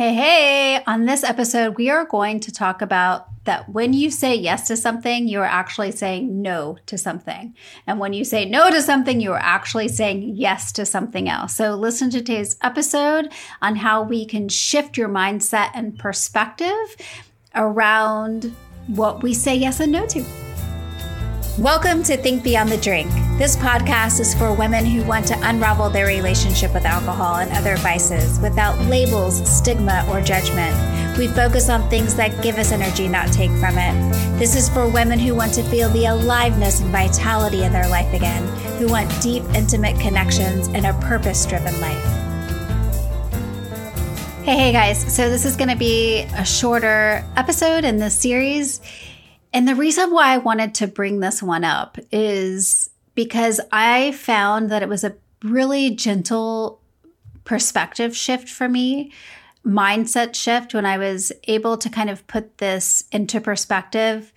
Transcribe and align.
Hey, 0.00 0.14
hey, 0.14 0.82
on 0.86 1.04
this 1.04 1.22
episode, 1.22 1.76
we 1.76 1.90
are 1.90 2.06
going 2.06 2.40
to 2.40 2.50
talk 2.50 2.80
about 2.80 3.28
that 3.44 3.68
when 3.68 3.92
you 3.92 4.10
say 4.10 4.34
yes 4.34 4.66
to 4.68 4.76
something, 4.78 5.28
you 5.28 5.40
are 5.40 5.44
actually 5.44 5.90
saying 5.90 6.40
no 6.40 6.78
to 6.86 6.96
something. 6.96 7.54
And 7.86 7.98
when 7.98 8.14
you 8.14 8.24
say 8.24 8.46
no 8.46 8.70
to 8.70 8.80
something, 8.80 9.20
you 9.20 9.32
are 9.32 9.42
actually 9.42 9.88
saying 9.88 10.36
yes 10.36 10.72
to 10.72 10.86
something 10.86 11.28
else. 11.28 11.54
So, 11.54 11.74
listen 11.74 12.08
to 12.12 12.20
today's 12.20 12.56
episode 12.62 13.30
on 13.60 13.76
how 13.76 14.02
we 14.02 14.24
can 14.24 14.48
shift 14.48 14.96
your 14.96 15.10
mindset 15.10 15.68
and 15.74 15.98
perspective 15.98 16.96
around 17.54 18.56
what 18.86 19.22
we 19.22 19.34
say 19.34 19.54
yes 19.54 19.80
and 19.80 19.92
no 19.92 20.06
to. 20.06 20.24
Welcome 21.58 22.02
to 22.04 22.16
Think 22.16 22.42
Beyond 22.42 22.70
the 22.70 22.78
Drink. 22.78 23.29
This 23.40 23.56
podcast 23.56 24.20
is 24.20 24.34
for 24.34 24.52
women 24.52 24.84
who 24.84 25.02
want 25.02 25.26
to 25.28 25.48
unravel 25.48 25.88
their 25.88 26.04
relationship 26.04 26.74
with 26.74 26.84
alcohol 26.84 27.36
and 27.36 27.50
other 27.52 27.74
vices 27.78 28.38
without 28.40 28.78
labels, 28.80 29.40
stigma, 29.50 30.06
or 30.10 30.20
judgment. 30.20 30.76
We 31.16 31.26
focus 31.26 31.70
on 31.70 31.88
things 31.88 32.14
that 32.16 32.42
give 32.42 32.58
us 32.58 32.70
energy, 32.70 33.08
not 33.08 33.32
take 33.32 33.50
from 33.52 33.78
it. 33.78 34.38
This 34.38 34.54
is 34.54 34.68
for 34.68 34.86
women 34.86 35.18
who 35.18 35.34
want 35.34 35.54
to 35.54 35.62
feel 35.62 35.88
the 35.88 36.04
aliveness 36.04 36.82
and 36.82 36.90
vitality 36.90 37.62
in 37.62 37.72
their 37.72 37.88
life 37.88 38.12
again, 38.12 38.46
who 38.76 38.88
want 38.88 39.10
deep, 39.22 39.42
intimate 39.54 39.98
connections 39.98 40.68
and 40.68 40.84
a 40.84 40.92
purpose 41.00 41.46
driven 41.46 41.80
life. 41.80 42.04
Hey, 44.44 44.56
hey 44.58 44.72
guys. 44.72 45.00
So, 45.16 45.30
this 45.30 45.46
is 45.46 45.56
going 45.56 45.70
to 45.70 45.76
be 45.76 46.26
a 46.36 46.44
shorter 46.44 47.24
episode 47.38 47.84
in 47.84 47.96
this 47.96 48.14
series. 48.14 48.82
And 49.52 49.66
the 49.66 49.74
reason 49.74 50.12
why 50.12 50.34
I 50.34 50.38
wanted 50.38 50.74
to 50.76 50.86
bring 50.86 51.20
this 51.20 51.42
one 51.42 51.64
up 51.64 51.98
is 52.12 52.79
because 53.14 53.60
I 53.72 54.12
found 54.12 54.70
that 54.70 54.82
it 54.82 54.88
was 54.88 55.04
a 55.04 55.16
really 55.42 55.90
gentle 55.90 56.80
perspective 57.44 58.16
shift 58.16 58.48
for 58.48 58.68
me, 58.68 59.12
mindset 59.64 60.34
shift 60.34 60.74
when 60.74 60.86
I 60.86 60.98
was 60.98 61.32
able 61.44 61.76
to 61.78 61.88
kind 61.88 62.10
of 62.10 62.26
put 62.26 62.58
this 62.58 63.04
into 63.12 63.40
perspective 63.40 64.32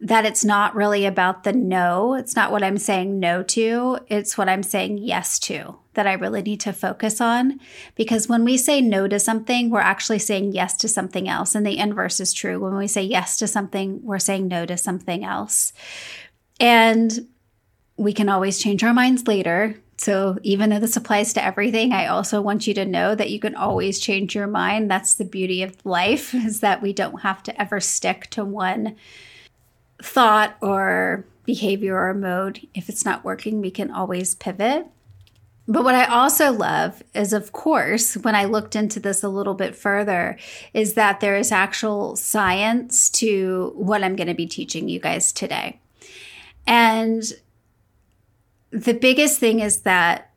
that 0.00 0.24
it's 0.24 0.44
not 0.44 0.76
really 0.76 1.04
about 1.06 1.42
the 1.42 1.52
no. 1.52 2.14
It's 2.14 2.36
not 2.36 2.52
what 2.52 2.62
I'm 2.62 2.78
saying 2.78 3.18
no 3.18 3.42
to. 3.44 3.98
It's 4.06 4.38
what 4.38 4.48
I'm 4.48 4.62
saying 4.62 4.98
yes 4.98 5.38
to 5.40 5.76
that 5.94 6.06
I 6.06 6.12
really 6.12 6.42
need 6.42 6.60
to 6.60 6.72
focus 6.72 7.20
on. 7.20 7.58
Because 7.96 8.28
when 8.28 8.44
we 8.44 8.56
say 8.56 8.80
no 8.80 9.08
to 9.08 9.18
something, 9.18 9.70
we're 9.70 9.80
actually 9.80 10.20
saying 10.20 10.52
yes 10.52 10.76
to 10.78 10.88
something 10.88 11.28
else. 11.28 11.56
And 11.56 11.66
the 11.66 11.78
inverse 11.78 12.20
is 12.20 12.32
true. 12.32 12.60
When 12.60 12.76
we 12.76 12.86
say 12.86 13.02
yes 13.02 13.36
to 13.38 13.48
something, 13.48 14.00
we're 14.04 14.20
saying 14.20 14.46
no 14.46 14.64
to 14.66 14.76
something 14.76 15.24
else. 15.24 15.72
And 16.60 17.26
we 17.98 18.12
can 18.12 18.28
always 18.28 18.58
change 18.58 18.82
our 18.82 18.94
minds 18.94 19.26
later. 19.26 19.74
So, 19.98 20.38
even 20.44 20.70
though 20.70 20.78
this 20.78 20.96
applies 20.96 21.32
to 21.32 21.44
everything, 21.44 21.92
I 21.92 22.06
also 22.06 22.40
want 22.40 22.68
you 22.68 22.74
to 22.74 22.86
know 22.86 23.16
that 23.16 23.30
you 23.30 23.40
can 23.40 23.56
always 23.56 23.98
change 23.98 24.34
your 24.34 24.46
mind. 24.46 24.88
That's 24.88 25.14
the 25.14 25.24
beauty 25.24 25.64
of 25.64 25.84
life, 25.84 26.32
is 26.34 26.60
that 26.60 26.80
we 26.80 26.92
don't 26.92 27.22
have 27.22 27.42
to 27.42 27.60
ever 27.60 27.80
stick 27.80 28.28
to 28.30 28.44
one 28.44 28.96
thought 30.00 30.56
or 30.60 31.26
behavior 31.44 32.00
or 32.00 32.14
mode. 32.14 32.66
If 32.74 32.88
it's 32.88 33.04
not 33.04 33.24
working, 33.24 33.60
we 33.60 33.72
can 33.72 33.90
always 33.90 34.36
pivot. 34.36 34.86
But 35.66 35.84
what 35.84 35.96
I 35.96 36.04
also 36.04 36.52
love 36.52 37.02
is, 37.14 37.32
of 37.32 37.52
course, 37.52 38.16
when 38.16 38.34
I 38.34 38.44
looked 38.44 38.76
into 38.76 39.00
this 39.00 39.22
a 39.22 39.28
little 39.28 39.54
bit 39.54 39.74
further, 39.74 40.38
is 40.72 40.94
that 40.94 41.20
there 41.20 41.36
is 41.36 41.52
actual 41.52 42.16
science 42.16 43.10
to 43.10 43.72
what 43.74 44.02
I'm 44.02 44.16
going 44.16 44.28
to 44.28 44.34
be 44.34 44.46
teaching 44.46 44.88
you 44.88 45.00
guys 45.00 45.30
today. 45.32 45.80
And 46.66 47.22
the 48.70 48.94
biggest 48.94 49.38
thing 49.38 49.60
is 49.60 49.82
that 49.82 50.30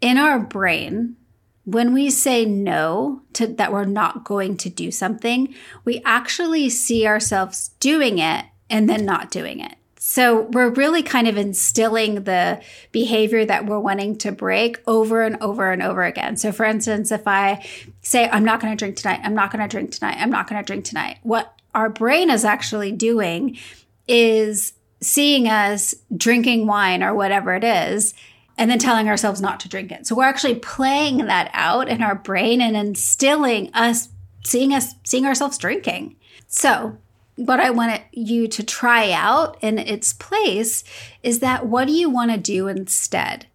in 0.00 0.18
our 0.18 0.38
brain, 0.38 1.16
when 1.64 1.92
we 1.92 2.10
say 2.10 2.44
no 2.44 3.22
to 3.32 3.46
that 3.46 3.72
we're 3.72 3.84
not 3.84 4.24
going 4.24 4.56
to 4.58 4.70
do 4.70 4.90
something, 4.90 5.54
we 5.84 6.00
actually 6.04 6.68
see 6.68 7.06
ourselves 7.06 7.70
doing 7.80 8.18
it 8.18 8.44
and 8.70 8.88
then 8.88 9.04
not 9.04 9.30
doing 9.30 9.60
it. 9.60 9.74
So 9.98 10.42
we're 10.52 10.70
really 10.70 11.02
kind 11.02 11.26
of 11.26 11.36
instilling 11.36 12.22
the 12.22 12.62
behavior 12.92 13.44
that 13.44 13.66
we're 13.66 13.80
wanting 13.80 14.16
to 14.18 14.30
break 14.30 14.80
over 14.86 15.24
and 15.24 15.36
over 15.40 15.72
and 15.72 15.82
over 15.82 16.04
again. 16.04 16.36
So, 16.36 16.52
for 16.52 16.64
instance, 16.64 17.10
if 17.10 17.26
I 17.26 17.66
say, 18.02 18.28
I'm 18.28 18.44
not 18.44 18.60
going 18.60 18.72
to 18.72 18.78
drink 18.78 18.96
tonight, 18.96 19.20
I'm 19.24 19.34
not 19.34 19.50
going 19.50 19.68
to 19.68 19.68
drink 19.68 19.90
tonight, 19.90 20.18
I'm 20.20 20.30
not 20.30 20.48
going 20.48 20.62
to 20.62 20.66
drink 20.66 20.84
tonight, 20.84 21.18
what 21.24 21.52
our 21.74 21.90
brain 21.90 22.30
is 22.30 22.44
actually 22.44 22.92
doing 22.92 23.58
is 24.06 24.74
seeing 25.06 25.48
us 25.48 25.94
drinking 26.16 26.66
wine 26.66 27.02
or 27.02 27.14
whatever 27.14 27.54
it 27.54 27.64
is 27.64 28.14
and 28.58 28.70
then 28.70 28.78
telling 28.78 29.08
ourselves 29.08 29.40
not 29.40 29.60
to 29.60 29.68
drink 29.68 29.92
it. 29.92 30.06
So 30.06 30.14
we're 30.14 30.24
actually 30.24 30.56
playing 30.56 31.18
that 31.26 31.50
out 31.52 31.88
in 31.88 32.02
our 32.02 32.14
brain 32.14 32.60
and 32.60 32.76
instilling 32.76 33.70
us 33.74 34.08
seeing 34.44 34.72
us 34.72 34.94
seeing 35.04 35.26
ourselves 35.26 35.58
drinking. 35.58 36.16
So 36.48 36.98
what 37.36 37.60
I 37.60 37.70
want 37.70 38.00
you 38.12 38.48
to 38.48 38.62
try 38.62 39.12
out 39.12 39.58
in 39.60 39.78
its 39.78 40.12
place 40.12 40.84
is 41.22 41.40
that 41.40 41.66
what 41.66 41.86
do 41.86 41.92
you 41.92 42.08
want 42.08 42.30
to 42.30 42.38
do 42.38 42.68
instead? 42.68 43.46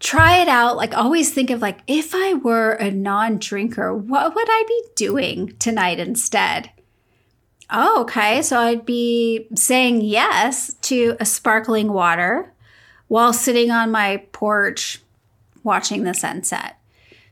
Try 0.00 0.38
it 0.38 0.48
out. 0.48 0.76
Like, 0.76 0.96
always 0.96 1.32
think 1.32 1.50
of 1.50 1.62
like, 1.62 1.78
if 1.86 2.12
I 2.12 2.34
were 2.34 2.72
a 2.72 2.90
non 2.90 3.38
drinker, 3.38 3.94
what 3.94 4.34
would 4.34 4.48
I 4.48 4.64
be 4.66 4.82
doing 4.96 5.54
tonight 5.58 6.00
instead? 6.00 6.72
Oh, 7.72 8.02
okay. 8.02 8.42
So 8.42 8.58
I'd 8.58 8.84
be 8.84 9.48
saying 9.54 10.02
yes 10.02 10.74
to 10.82 11.16
a 11.18 11.24
sparkling 11.24 11.92
water 11.92 12.52
while 13.08 13.32
sitting 13.32 13.70
on 13.70 13.90
my 13.90 14.18
porch 14.32 15.00
watching 15.64 16.04
the 16.04 16.12
sunset. 16.12 16.76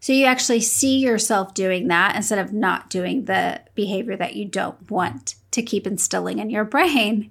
So 0.00 0.14
you 0.14 0.24
actually 0.24 0.60
see 0.60 0.98
yourself 0.98 1.52
doing 1.52 1.88
that 1.88 2.16
instead 2.16 2.38
of 2.38 2.54
not 2.54 2.88
doing 2.88 3.26
the 3.26 3.60
behavior 3.74 4.16
that 4.16 4.34
you 4.34 4.46
don't 4.46 4.90
want 4.90 5.34
to 5.50 5.62
keep 5.62 5.86
instilling 5.86 6.38
in 6.38 6.48
your 6.48 6.64
brain. 6.76 7.30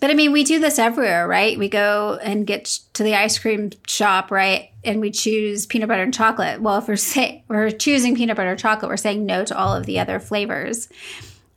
But 0.00 0.10
I 0.10 0.14
mean, 0.14 0.30
we 0.30 0.44
do 0.44 0.60
this 0.60 0.78
everywhere, 0.78 1.26
right? 1.26 1.58
We 1.58 1.68
go 1.68 2.20
and 2.22 2.46
get 2.46 2.66
to 2.92 3.02
the 3.02 3.16
ice 3.16 3.38
cream 3.38 3.70
shop, 3.86 4.30
right? 4.30 4.70
And 4.84 5.00
we 5.00 5.10
choose 5.10 5.66
peanut 5.66 5.88
butter 5.88 6.02
and 6.02 6.14
chocolate. 6.14 6.60
Well, 6.60 6.78
if 6.78 6.86
we're 6.86 6.96
say, 6.96 7.42
we're 7.48 7.70
choosing 7.70 8.14
peanut 8.14 8.36
butter 8.36 8.50
and 8.50 8.60
chocolate, 8.60 8.90
we're 8.90 8.96
saying 8.96 9.26
no 9.26 9.44
to 9.44 9.58
all 9.58 9.74
of 9.74 9.86
the 9.86 9.98
other 9.98 10.20
flavors. 10.20 10.88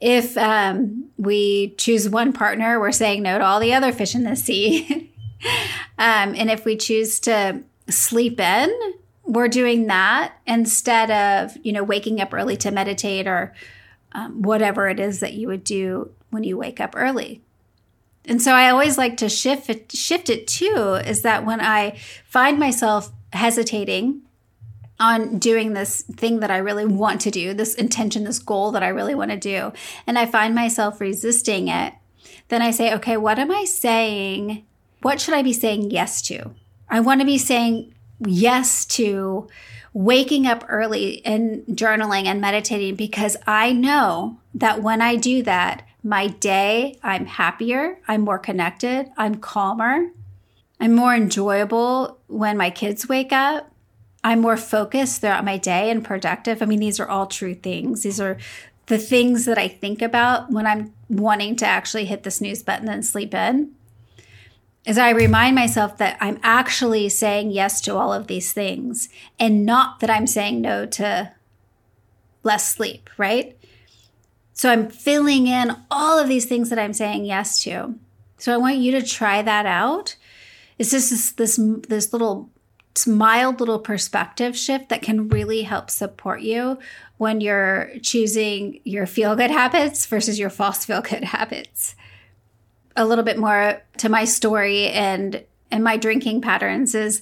If 0.02 0.36
um, 0.38 1.10
we 1.18 1.76
choose 1.78 2.10
one 2.10 2.34
partner, 2.34 2.80
we're 2.80 2.92
saying 2.92 3.22
no 3.22 3.38
to 3.38 3.46
all 3.46 3.60
the 3.60 3.74
other 3.74 3.92
fish 3.92 4.16
in 4.16 4.24
the 4.24 4.36
sea. 4.36 5.14
um, 5.98 6.36
and 6.36 6.50
if 6.50 6.66
we 6.66 6.76
choose 6.76 7.20
to 7.22 7.62
sleep 7.88 8.40
in, 8.40 8.72
we're 9.24 9.48
doing 9.48 9.88
that 9.88 10.34
instead 10.48 11.12
of 11.12 11.56
you 11.64 11.72
know 11.72 11.84
waking 11.84 12.20
up 12.20 12.34
early 12.34 12.58
to 12.58 12.72
meditate 12.72 13.28
or 13.28 13.54
um, 14.14 14.42
whatever 14.42 14.90
it 14.90 15.00
is 15.00 15.20
that 15.20 15.34
you 15.34 15.48
would 15.48 15.64
do 15.64 16.12
when 16.32 16.44
you 16.44 16.58
wake 16.58 16.80
up 16.80 16.94
early. 16.98 17.42
And 18.26 18.42
so 18.42 18.54
I 18.54 18.70
always 18.70 18.98
like 18.98 19.18
to 19.18 19.30
shift 19.30 19.70
it, 19.70 19.92
shift 19.92 20.30
it 20.30 20.48
too 20.48 21.00
is 21.06 21.24
that 21.24 21.46
when 21.46 21.60
I 21.60 21.98
find 22.26 22.60
myself 22.60 23.12
hesitating 23.34 24.22
on 25.02 25.40
doing 25.40 25.74
this 25.74 26.04
thing 26.04 26.40
that 26.40 26.52
I 26.52 26.58
really 26.58 26.86
want 26.86 27.22
to 27.22 27.32
do, 27.32 27.54
this 27.54 27.76
intention, 27.76 28.24
this 28.24 28.40
goal 28.40 28.72
that 28.72 28.84
I 28.84 28.90
really 28.90 29.16
want 29.16 29.32
to 29.32 29.38
do, 29.38 29.74
and 30.08 30.18
I 30.18 30.26
find 30.26 30.56
myself 30.56 31.02
resisting 31.02 31.68
it, 31.68 31.94
then 32.48 32.62
I 32.62 32.72
say, 32.72 32.94
okay, 32.94 33.18
what 33.18 33.40
am 33.40 33.52
I 33.52 33.66
saying? 33.66 34.66
What 35.02 35.20
should 35.20 35.34
I 35.34 35.42
be 35.42 35.54
saying 35.54 35.92
yes 35.92 36.22
to? 36.24 36.54
I 36.90 37.00
want 37.00 37.22
to 37.22 37.26
be 37.26 37.38
saying 37.38 37.94
yes 38.20 38.86
to 38.86 39.48
waking 39.94 40.48
up 40.48 40.64
early 40.70 41.26
and 41.26 41.66
journaling 41.68 42.26
and 42.26 42.40
meditating 42.40 42.96
because 42.96 43.36
I 43.48 43.74
know 43.74 44.40
that 44.54 44.82
when 44.84 45.02
I 45.02 45.16
do 45.16 45.44
that, 45.44 45.84
my 46.04 46.28
day, 46.28 46.98
I'm 47.04 47.26
happier, 47.26 48.00
I'm 48.08 48.22
more 48.22 48.40
connected, 48.40 49.12
I'm 49.18 49.36
calmer, 49.36 50.12
I'm 50.80 50.96
more 50.96 51.14
enjoyable 51.14 52.20
when 52.28 52.58
my 52.58 52.70
kids 52.70 53.08
wake 53.08 53.32
up. 53.32 53.71
I'm 54.24 54.42
more 54.42 54.58
focused 54.58 55.22
throughout 55.22 55.46
my 55.46 55.58
day 55.58 55.90
and 55.90 56.04
productive. 56.04 56.62
I 56.62 56.66
mean, 56.66 56.80
these 56.80 57.00
are 57.00 57.08
all 57.08 57.28
true 57.28 57.56
things. 57.56 58.04
These 58.04 58.20
are 58.20 58.38
the 58.86 58.98
things 58.98 59.46
that 59.46 59.58
I 59.58 59.68
think 59.68 60.02
about 60.02 60.52
when 60.52 60.68
I'm 60.68 60.94
wanting 61.10 61.56
to 61.58 61.66
actually 61.66 62.06
hit 62.06 62.24
the 62.24 62.32
snooze 62.32 62.62
button 62.62 62.90
and 62.90 63.06
sleep 63.06 63.34
in 63.34 63.74
as 64.86 64.98
I 64.98 65.12
remind 65.12 65.56
myself 65.56 65.98
that 65.98 66.18
I'm 66.20 66.40
actually 66.42 67.08
saying 67.10 67.52
yes 67.52 67.82
to 67.82 67.96
all 67.96 68.14
of 68.14 68.28
these 68.28 68.52
things 68.52 69.10
and 69.40 69.66
not 69.66 70.00
that 70.00 70.10
I'm 70.10 70.28
saying 70.28 70.62
no 70.62 70.86
to 70.88 71.32
less 72.44 72.74
sleep, 72.74 73.10
right? 73.18 73.58
So 74.54 74.72
I'm 74.72 74.90
filling 74.90 75.48
in 75.48 75.76
all 75.90 76.18
of 76.18 76.28
these 76.28 76.46
things 76.46 76.70
that 76.70 76.80
I'm 76.80 76.94
saying 76.94 77.26
yes 77.26 77.64
to. 77.64 77.96
So 78.38 78.54
I 78.54 78.58
want 78.58 78.78
you 78.78 78.92
to 78.94 79.06
try 79.06 79.42
that 79.42 79.66
out. 79.66 80.16
It's 80.80 80.92
just 80.92 81.12
this 81.12 81.32
this, 81.32 81.60
this 81.88 82.12
little 82.12 82.50
mild 83.08 83.60
little 83.60 83.80
perspective 83.80 84.58
shift 84.58 84.90
that 84.90 85.02
can 85.02 85.30
really 85.30 85.64
help 85.64 85.90
support 85.90 86.42
you 86.42 86.78
when 87.18 87.42
you're 87.42 87.90
choosing 88.02 88.80
your 88.84 89.06
feel 89.06 89.36
good 89.36 89.52
habits 89.52 90.06
versus 90.06 90.38
your 90.38 90.50
false 90.50 90.86
feel 90.86 91.02
good 91.02 91.24
habits 91.24 91.96
a 92.96 93.06
little 93.06 93.24
bit 93.24 93.38
more 93.38 93.82
to 93.98 94.10
my 94.10 94.26
story 94.26 94.88
and 94.90 95.44
and 95.72 95.84
my 95.84 95.98
drinking 95.98 96.42
patterns 96.42 96.94
is 96.94 97.22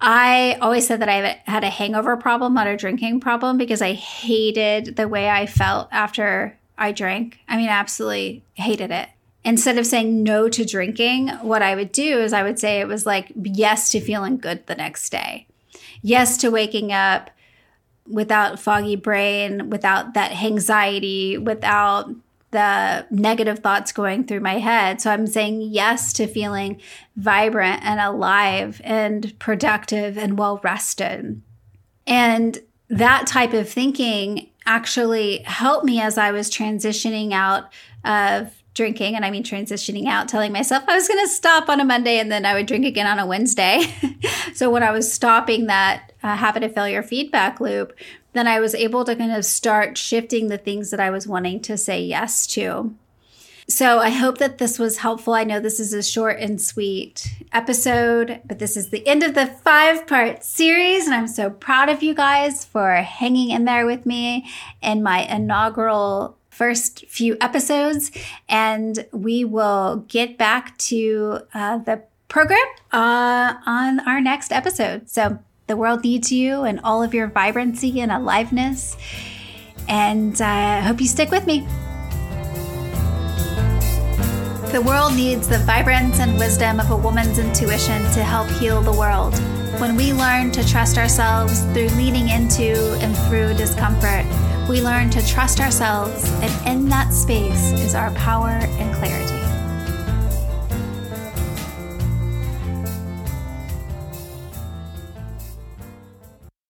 I 0.00 0.56
always 0.60 0.86
said 0.86 1.00
that 1.00 1.08
I 1.08 1.40
had 1.50 1.64
a 1.64 1.70
hangover 1.70 2.16
problem, 2.16 2.54
not 2.54 2.68
a 2.68 2.76
drinking 2.76 3.18
problem, 3.20 3.58
because 3.58 3.82
I 3.82 3.94
hated 3.94 4.94
the 4.94 5.08
way 5.08 5.28
I 5.28 5.46
felt 5.46 5.88
after 5.90 6.56
I 6.76 6.92
drank. 6.92 7.40
I 7.48 7.56
mean, 7.56 7.68
absolutely 7.68 8.44
hated 8.54 8.92
it. 8.92 9.08
Instead 9.44 9.78
of 9.78 9.86
saying 9.86 10.22
no 10.22 10.48
to 10.48 10.64
drinking, 10.64 11.28
what 11.42 11.62
I 11.62 11.74
would 11.74 11.92
do 11.92 12.18
is 12.18 12.32
I 12.32 12.42
would 12.42 12.58
say 12.58 12.80
it 12.80 12.88
was 12.88 13.06
like 13.06 13.32
yes 13.34 13.90
to 13.92 14.00
feeling 14.00 14.36
good 14.36 14.66
the 14.66 14.74
next 14.74 15.10
day, 15.10 15.46
yes 16.02 16.36
to 16.38 16.50
waking 16.50 16.92
up 16.92 17.30
without 18.06 18.58
foggy 18.58 18.96
brain, 18.96 19.70
without 19.70 20.14
that 20.14 20.32
anxiety, 20.32 21.38
without 21.38 22.10
the 22.50 23.06
negative 23.10 23.58
thoughts 23.58 23.92
going 23.92 24.24
through 24.24 24.40
my 24.40 24.58
head. 24.58 25.00
So 25.00 25.10
I'm 25.10 25.26
saying 25.26 25.60
yes 25.60 26.12
to 26.14 26.26
feeling 26.26 26.80
vibrant 27.16 27.84
and 27.84 28.00
alive 28.00 28.80
and 28.84 29.38
productive 29.38 30.16
and 30.16 30.38
well 30.38 30.60
rested. 30.64 31.42
And 32.06 32.58
that 32.88 33.26
type 33.26 33.52
of 33.52 33.68
thinking 33.68 34.48
actually 34.64 35.38
helped 35.42 35.84
me 35.84 36.00
as 36.00 36.16
I 36.16 36.30
was 36.30 36.50
transitioning 36.50 37.32
out 37.32 37.70
of 38.04 38.54
drinking. 38.78 39.16
And 39.16 39.24
I 39.24 39.30
mean, 39.30 39.42
transitioning 39.42 40.06
out, 40.06 40.28
telling 40.28 40.52
myself 40.52 40.84
I 40.88 40.94
was 40.94 41.08
going 41.08 41.22
to 41.22 41.28
stop 41.28 41.68
on 41.68 41.80
a 41.80 41.84
Monday 41.84 42.18
and 42.18 42.32
then 42.32 42.46
I 42.46 42.54
would 42.54 42.66
drink 42.66 42.86
again 42.86 43.06
on 43.06 43.18
a 43.18 43.26
Wednesday. 43.26 43.82
so 44.54 44.70
when 44.70 44.82
I 44.82 44.92
was 44.92 45.12
stopping 45.12 45.66
that 45.66 46.12
uh, 46.22 46.36
habit 46.36 46.62
of 46.62 46.72
failure 46.72 47.02
feedback 47.02 47.60
loop, 47.60 47.92
then 48.32 48.46
I 48.46 48.60
was 48.60 48.74
able 48.74 49.04
to 49.04 49.16
kind 49.16 49.32
of 49.32 49.44
start 49.44 49.98
shifting 49.98 50.46
the 50.46 50.58
things 50.58 50.90
that 50.90 51.00
I 51.00 51.10
was 51.10 51.26
wanting 51.26 51.60
to 51.62 51.76
say 51.76 52.00
yes 52.00 52.46
to. 52.48 52.94
So 53.70 53.98
I 53.98 54.08
hope 54.08 54.38
that 54.38 54.56
this 54.56 54.78
was 54.78 54.98
helpful. 54.98 55.34
I 55.34 55.44
know 55.44 55.60
this 55.60 55.78
is 55.78 55.92
a 55.92 56.02
short 56.02 56.38
and 56.38 56.58
sweet 56.58 57.28
episode, 57.52 58.40
but 58.46 58.58
this 58.60 58.78
is 58.78 58.88
the 58.88 59.06
end 59.06 59.22
of 59.22 59.34
the 59.34 59.46
five 59.46 60.06
part 60.06 60.42
series. 60.42 61.04
And 61.04 61.14
I'm 61.14 61.28
so 61.28 61.50
proud 61.50 61.90
of 61.90 62.02
you 62.02 62.14
guys 62.14 62.64
for 62.64 62.94
hanging 62.94 63.50
in 63.50 63.66
there 63.66 63.84
with 63.84 64.06
me 64.06 64.46
in 64.80 65.02
my 65.02 65.18
inaugural 65.24 66.37
first 66.58 67.06
few 67.06 67.36
episodes. 67.40 68.10
And 68.48 69.06
we 69.12 69.44
will 69.44 70.04
get 70.08 70.36
back 70.36 70.76
to 70.78 71.40
uh, 71.54 71.78
the 71.78 72.02
program 72.26 72.66
uh, 72.92 73.54
on 73.64 74.00
our 74.00 74.20
next 74.20 74.52
episode. 74.52 75.08
So 75.08 75.38
the 75.68 75.76
world 75.76 76.02
needs 76.02 76.32
you 76.32 76.64
and 76.64 76.80
all 76.82 77.02
of 77.02 77.14
your 77.14 77.28
vibrancy 77.28 78.00
and 78.00 78.10
aliveness. 78.10 78.96
And 79.88 80.40
I 80.42 80.80
uh, 80.80 80.82
hope 80.82 81.00
you 81.00 81.06
stick 81.06 81.30
with 81.30 81.46
me. 81.46 81.60
The 84.72 84.82
world 84.82 85.14
needs 85.14 85.48
the 85.48 85.60
vibrance 85.60 86.20
and 86.20 86.36
wisdom 86.38 86.78
of 86.78 86.90
a 86.90 86.96
woman's 86.96 87.38
intuition 87.38 88.02
to 88.12 88.22
help 88.22 88.50
heal 88.60 88.82
the 88.82 88.92
world. 88.92 89.34
When 89.80 89.96
we 89.96 90.12
learn 90.12 90.50
to 90.52 90.68
trust 90.68 90.98
ourselves 90.98 91.62
through 91.72 91.88
leaning 91.96 92.28
into 92.28 92.74
and 93.00 93.16
through 93.28 93.54
discomfort, 93.54 94.26
we 94.68 94.82
learn 94.82 95.08
to 95.08 95.26
trust 95.26 95.60
ourselves, 95.60 96.30
and 96.42 96.68
in 96.68 96.88
that 96.90 97.12
space 97.14 97.72
is 97.72 97.94
our 97.94 98.10
power 98.10 98.48
and 98.48 98.94
clarity. 98.96 99.37